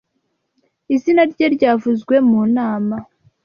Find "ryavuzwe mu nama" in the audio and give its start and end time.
1.55-2.95